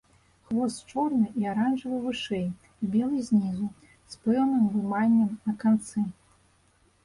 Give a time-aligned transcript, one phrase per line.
[0.51, 3.67] Хвост чорны і аранжавы вышэй і белы знізу,
[4.15, 6.09] з пэўным выманнем на канцы.